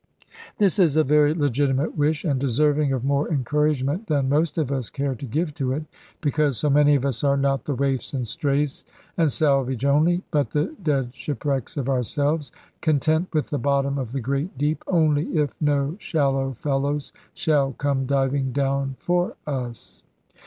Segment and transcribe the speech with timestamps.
[0.57, 4.89] This is a very legitimate wish, and deserving of more encouragement than most of us
[4.89, 5.83] care to give to it;
[6.21, 8.83] because so many of us are not the waifs and strays,
[9.15, 12.51] and salvage only, but the dead shipwrecks of ourselves;
[12.81, 18.07] content with the bottom of the great deep, only if no shallow fellows shall come
[18.07, 20.01] diving down for us.